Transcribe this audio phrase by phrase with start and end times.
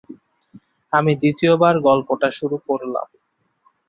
[0.93, 3.07] আমি দ্বিতীয় বার গল্পটা শুরু করলাম।